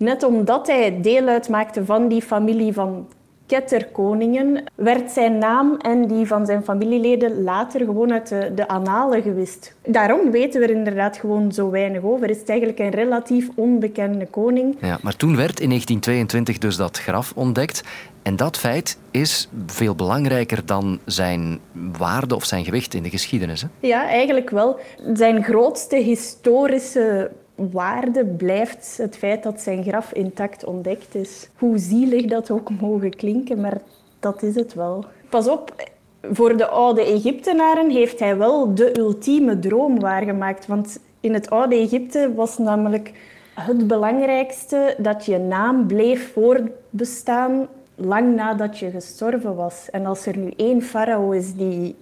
net 0.00 0.22
omdat 0.22 0.66
hij 0.66 1.00
deel 1.00 1.26
uitmaakte 1.26 1.84
van 1.84 2.08
die 2.08 2.22
familie 2.22 2.72
van 2.72 3.06
ketterkoningen, 3.50 4.64
werd 4.74 5.10
zijn 5.10 5.38
naam 5.38 5.76
en 5.76 6.06
die 6.06 6.26
van 6.26 6.46
zijn 6.46 6.64
familieleden 6.64 7.42
later 7.42 7.80
gewoon 7.80 8.12
uit 8.12 8.28
de, 8.28 8.52
de 8.54 8.68
annalen 8.68 9.22
gewist. 9.22 9.74
Daarom 9.86 10.30
weten 10.30 10.60
we 10.60 10.66
er 10.66 10.76
inderdaad 10.76 11.16
gewoon 11.16 11.52
zo 11.52 11.70
weinig 11.70 12.02
over. 12.02 12.30
Is 12.30 12.38
het 12.38 12.48
eigenlijk 12.48 12.78
een 12.78 12.90
relatief 12.90 13.48
onbekende 13.54 14.26
koning. 14.26 14.76
Ja, 14.80 14.98
maar 15.02 15.16
toen 15.16 15.36
werd 15.36 15.60
in 15.60 15.68
1922 15.68 16.58
dus 16.58 16.76
dat 16.76 16.98
graf 16.98 17.32
ontdekt. 17.34 17.82
En 18.22 18.36
dat 18.36 18.58
feit 18.58 18.98
is 19.10 19.48
veel 19.66 19.94
belangrijker 19.94 20.66
dan 20.66 20.98
zijn 21.04 21.58
waarde 21.98 22.34
of 22.34 22.44
zijn 22.44 22.64
gewicht 22.64 22.94
in 22.94 23.02
de 23.02 23.10
geschiedenis. 23.10 23.62
Hè? 23.62 23.68
Ja, 23.80 24.08
eigenlijk 24.08 24.50
wel. 24.50 24.78
Zijn 25.14 25.44
grootste 25.44 25.96
historische 25.96 27.30
waarde 27.70 28.24
blijft 28.24 28.96
het 28.96 29.16
feit 29.16 29.42
dat 29.42 29.60
zijn 29.60 29.84
graf 29.84 30.12
intact 30.12 30.64
ontdekt 30.64 31.14
is. 31.14 31.48
Hoe 31.58 31.78
zielig 31.78 32.24
dat 32.24 32.50
ook 32.50 32.70
mogen 32.80 33.16
klinken, 33.16 33.60
maar 33.60 33.80
dat 34.20 34.42
is 34.42 34.54
het 34.54 34.74
wel. 34.74 35.04
Pas 35.28 35.48
op, 35.48 35.90
voor 36.22 36.56
de 36.56 36.66
oude 36.66 37.04
Egyptenaren 37.04 37.90
heeft 37.90 38.18
hij 38.18 38.36
wel 38.36 38.74
de 38.74 38.98
ultieme 38.98 39.58
droom 39.58 40.00
waargemaakt. 40.00 40.66
Want 40.66 41.00
in 41.20 41.34
het 41.34 41.50
oude 41.50 41.74
Egypte 41.74 42.32
was 42.34 42.58
namelijk 42.58 43.12
het 43.54 43.86
belangrijkste 43.86 44.94
dat 44.98 45.24
je 45.24 45.38
naam 45.38 45.86
bleef 45.86 46.32
voortbestaan 46.32 47.68
lang 47.94 48.34
nadat 48.34 48.78
je 48.78 48.90
gestorven 48.90 49.54
was. 49.54 49.90
En 49.90 50.06
als 50.06 50.26
er 50.26 50.36
nu 50.36 50.52
één 50.56 50.82
farao 50.82 51.30
is 51.30 51.54
die, 51.54 51.96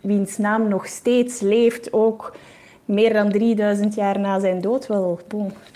wiens 0.00 0.38
naam 0.38 0.68
nog 0.68 0.86
steeds 0.86 1.40
leeft, 1.40 1.92
ook 1.92 2.36
meer 2.90 3.12
dan 3.12 3.30
3000 3.30 3.94
jaar 3.94 4.20
na 4.20 4.40
zijn 4.40 4.60
dood, 4.60 4.86
wel, 4.86 5.20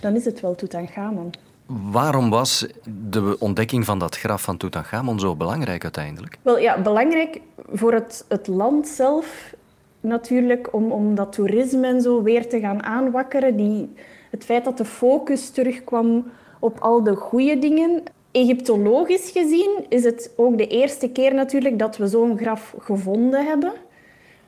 dan 0.01 0.15
is 0.15 0.25
het 0.25 0.41
wel 0.41 0.55
Tutankhamon. 0.55 1.31
Waarom 1.67 2.31
was 2.31 2.67
de 3.11 3.37
ontdekking 3.39 3.85
van 3.85 3.99
dat 3.99 4.17
graf 4.17 4.43
van 4.43 4.57
Tutankhamon 4.57 5.21
zo 5.21 5.35
belangrijk 5.35 5.83
uiteindelijk? 5.83 6.39
Wel 6.43 6.59
ja, 6.59 6.81
belangrijk 6.81 7.41
voor 7.73 7.93
het, 7.93 8.25
het 8.29 8.47
land 8.47 8.89
zelf 8.89 9.55
natuurlijk, 10.01 10.69
om, 10.73 10.93
om 10.93 11.15
dat 11.15 11.33
toerisme 11.33 11.87
en 11.87 12.01
zo 12.01 12.23
weer 12.23 12.49
te 12.49 12.61
gaan 12.61 12.83
aanwakkeren. 12.83 13.57
Die, 13.57 13.93
het 14.31 14.45
feit 14.45 14.65
dat 14.65 14.79
de 14.79 14.85
focus 14.85 15.51
terugkwam 15.51 16.27
op 16.59 16.79
al 16.79 17.03
de 17.03 17.15
goede 17.15 17.59
dingen. 17.59 18.03
Egyptologisch 18.31 19.31
gezien 19.31 19.85
is 19.89 20.05
het 20.05 20.31
ook 20.37 20.59
de 20.59 20.67
eerste 20.67 21.09
keer 21.09 21.35
natuurlijk 21.35 21.79
dat 21.79 21.97
we 21.97 22.07
zo'n 22.07 22.39
graf 22.39 22.75
gevonden 22.79 23.47
hebben. 23.47 23.73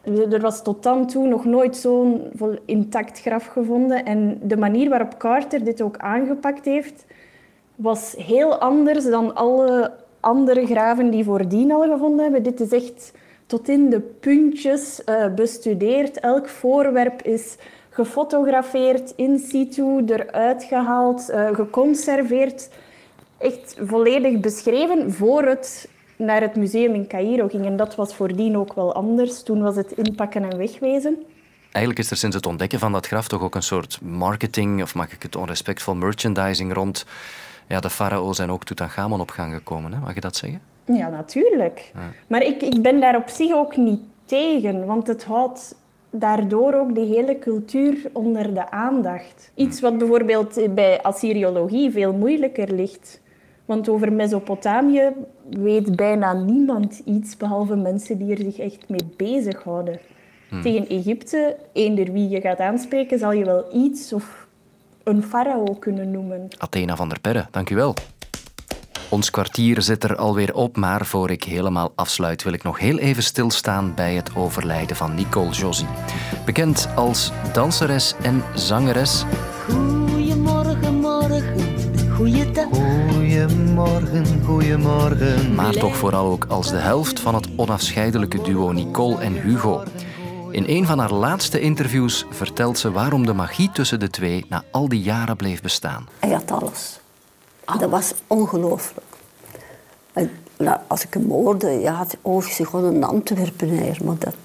Er 0.07 0.41
was 0.41 0.63
tot 0.63 0.83
dan 0.83 1.07
toe 1.07 1.27
nog 1.27 1.45
nooit 1.45 1.77
zo'n 1.77 2.31
intact 2.65 3.21
graf 3.21 3.47
gevonden. 3.47 4.05
En 4.05 4.39
de 4.43 4.57
manier 4.57 4.89
waarop 4.89 5.19
Carter 5.19 5.65
dit 5.65 5.83
ook 5.83 5.97
aangepakt 5.97 6.65
heeft, 6.65 7.05
was 7.75 8.15
heel 8.19 8.59
anders 8.59 9.05
dan 9.05 9.35
alle 9.35 9.93
andere 10.21 10.67
graven 10.67 11.11
die 11.11 11.25
voordien 11.25 11.73
al 11.73 11.83
gevonden 11.83 12.23
hebben. 12.23 12.43
Dit 12.43 12.61
is 12.61 12.73
echt 12.73 13.13
tot 13.47 13.69
in 13.69 13.91
de 13.91 14.01
puntjes 14.01 15.03
uh, 15.09 15.35
bestudeerd. 15.35 16.21
Elk 16.21 16.49
voorwerp 16.49 17.23
is 17.23 17.57
gefotografeerd, 17.91 19.13
in 19.17 19.39
situ, 19.39 20.05
eruit 20.07 20.65
gehaald, 20.65 21.31
uh, 21.31 21.49
geconserveerd. 21.55 22.69
Echt 23.39 23.77
volledig 23.81 24.41
beschreven 24.41 25.13
voor 25.13 25.43
het 25.43 25.89
naar 26.17 26.41
het 26.41 26.57
museum 26.57 26.95
in 26.95 27.07
Cairo 27.07 27.49
ging. 27.49 27.65
En 27.65 27.77
dat 27.77 27.95
was 27.95 28.15
voordien 28.15 28.57
ook 28.57 28.75
wel 28.75 28.95
anders. 28.95 29.43
Toen 29.43 29.63
was 29.63 29.77
het 29.77 29.93
inpakken 29.93 30.51
en 30.51 30.57
wegwezen. 30.57 31.23
Eigenlijk 31.73 31.99
is 31.99 32.11
er 32.11 32.17
sinds 32.17 32.37
het 32.37 32.47
ontdekken 32.47 32.79
van 32.79 32.93
dat 32.93 33.07
graf 33.07 33.29
toch 33.29 33.43
ook 33.43 33.55
een 33.55 33.63
soort 33.63 33.99
marketing, 34.03 34.83
of 34.83 34.95
mag 34.95 35.13
ik 35.13 35.23
het 35.23 35.37
onrespectvol 35.37 35.95
merchandising 35.95 36.73
rond 36.73 37.07
ja, 37.69 37.81
de 37.81 37.91
farao's 37.91 38.39
en 38.39 38.51
ook 38.51 38.65
Tutankhamon 38.65 39.21
op 39.21 39.31
gang 39.31 39.55
gekomen. 39.55 39.93
Hè? 39.93 39.99
Mag 39.99 40.15
je 40.15 40.21
dat 40.21 40.37
zeggen? 40.37 40.61
Ja, 40.85 41.09
natuurlijk. 41.09 41.91
Ja. 41.95 42.01
Maar 42.27 42.43
ik, 42.43 42.63
ik 42.63 42.83
ben 42.83 43.01
daar 43.01 43.17
op 43.17 43.29
zich 43.29 43.53
ook 43.53 43.77
niet 43.77 44.01
tegen, 44.25 44.87
want 44.87 45.07
het 45.07 45.25
houdt 45.25 45.75
daardoor 46.11 46.75
ook 46.75 46.95
de 46.95 47.01
hele 47.01 47.39
cultuur 47.39 47.97
onder 48.13 48.55
de 48.55 48.71
aandacht. 48.71 49.51
Iets 49.55 49.81
wat 49.81 49.99
bijvoorbeeld 49.99 50.75
bij 50.75 51.03
Assyriologie 51.03 51.91
veel 51.91 52.13
moeilijker 52.13 52.73
ligt. 52.73 53.21
Want 53.67 53.89
over 53.89 54.13
Mesopotamië 54.13 55.13
weet 55.51 55.97
bijna 55.97 56.33
niemand 56.33 57.01
iets, 57.05 57.37
behalve 57.37 57.77
mensen 57.77 58.19
die 58.19 58.31
er 58.31 58.43
zich 58.43 58.59
echt 58.59 58.89
mee 58.89 59.09
bezighouden. 59.17 59.99
Hmm. 60.49 60.63
Tegen 60.63 60.89
Egypte, 60.89 61.57
eender 61.73 62.13
wie 62.13 62.29
je 62.29 62.41
gaat 62.41 62.59
aanspreken, 62.59 63.19
zal 63.19 63.33
je 63.33 63.45
wel 63.45 63.65
iets 63.75 64.13
of 64.13 64.47
een 65.05 65.23
farao 65.23 65.77
kunnen 65.79 66.11
noemen. 66.11 66.49
Athena 66.59 66.97
van 66.97 67.09
der 67.09 67.21
Perre, 67.21 67.47
dank 67.51 67.71
u 67.71 67.75
wel. 67.75 67.95
Ons 69.11 69.31
kwartier 69.31 69.83
zit 69.83 70.05
er 70.05 70.17
alweer 70.17 70.55
op, 70.55 70.77
maar 70.77 71.07
voor 71.07 71.31
ik 71.31 71.45
helemaal 71.45 71.93
afsluit 71.95 72.43
wil 72.43 72.53
ik 72.53 72.63
nog 72.63 72.79
heel 72.79 72.99
even 72.99 73.23
stilstaan 73.23 73.95
bij 73.95 74.15
het 74.15 74.37
overlijden 74.37 74.97
van 74.97 75.15
Nicole 75.15 75.51
Josie. 75.51 75.87
Bekend 76.45 76.89
als 76.95 77.33
danseres 77.53 78.15
en 78.23 78.43
zangeres, 78.55 79.25
Goedemorgen, 83.47 84.45
goedemorgen. 84.45 85.55
maar 85.55 85.73
toch 85.73 85.97
vooral 85.97 86.27
ook 86.27 86.45
als 86.45 86.71
de 86.71 86.77
helft 86.77 87.21
van 87.21 87.35
het 87.35 87.49
onafscheidelijke 87.57 88.43
duo 88.43 88.73
Nicole 88.73 89.21
en 89.21 89.33
Hugo. 89.33 89.83
In 90.51 90.65
een 90.67 90.87
van 90.87 90.99
haar 90.99 91.13
laatste 91.13 91.61
interviews 91.61 92.27
vertelt 92.31 92.79
ze 92.79 92.91
waarom 92.91 93.27
de 93.27 93.33
magie 93.33 93.71
tussen 93.71 94.01
de 94.01 94.11
twee 94.11 94.47
na 94.49 94.63
al 94.71 94.89
die 94.89 95.03
jaren 95.03 95.37
bleef 95.37 95.63
bestaan. 95.63 96.09
Hij 96.19 96.31
had 96.31 96.51
alles. 96.51 97.01
Dat 97.79 97.91
was 97.91 98.15
ongelooflijk. 98.27 99.07
Nou, 100.57 100.79
als 100.87 101.05
ik 101.05 101.15
hem 101.15 101.31
hoorde, 101.31 101.71
ja, 101.71 101.99
het 101.99 102.17
oog 102.23 102.45
zich 102.45 102.69
gewoon 102.69 102.95
een 102.95 103.05
Antwerpenaar, 103.05 103.97
maar 104.05 104.19
dat, 104.19 104.37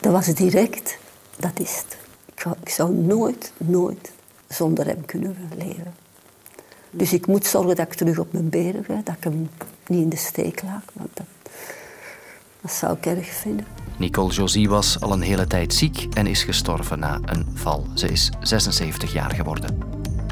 dat 0.00 0.12
was 0.12 0.26
direct, 0.26 0.98
dat 1.36 1.60
is 1.60 1.82
het. 1.84 1.96
Ik 2.34 2.40
zou, 2.40 2.54
ik 2.60 2.68
zou 2.68 2.94
nooit, 2.94 3.52
nooit 3.56 4.12
zonder 4.48 4.86
hem 4.86 5.04
kunnen 5.04 5.36
leven. 5.56 5.94
Dus 6.94 7.12
ik 7.12 7.26
moet 7.26 7.46
zorgen 7.46 7.76
dat 7.76 7.86
ik 7.86 7.94
terug 7.94 8.18
op 8.18 8.32
mijn 8.32 8.48
benen 8.48 8.84
ga, 8.84 9.00
dat 9.04 9.14
ik 9.16 9.24
hem 9.24 9.50
niet 9.86 10.02
in 10.02 10.08
de 10.08 10.16
steek 10.16 10.62
laat, 10.62 10.84
want 10.92 11.08
dat, 11.14 11.26
dat 12.60 12.72
zou 12.72 12.96
ik 12.96 13.06
erg 13.06 13.26
vinden. 13.26 13.66
Nicole 13.98 14.32
Josie 14.32 14.68
was 14.68 15.00
al 15.00 15.12
een 15.12 15.20
hele 15.20 15.46
tijd 15.46 15.74
ziek 15.74 16.06
en 16.14 16.26
is 16.26 16.44
gestorven 16.44 16.98
na 16.98 17.20
een 17.24 17.46
val. 17.54 17.86
Ze 17.94 18.08
is 18.08 18.30
76 18.40 19.12
jaar 19.12 19.30
geworden. 19.30 19.78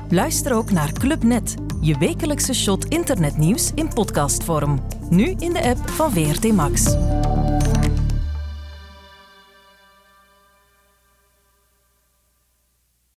Luister 0.08 0.54
ook 0.54 0.70
naar 0.70 0.92
Clubnet, 0.92 1.54
je 1.80 1.98
wekelijkse 1.98 2.54
shot 2.54 2.84
internetnieuws 2.84 3.70
in 3.74 3.88
podcastvorm. 3.88 4.80
Nu 5.10 5.34
in 5.38 5.52
de 5.52 5.62
app 5.62 5.88
van 5.88 6.12
VRT 6.12 6.52
Max. 6.52 6.96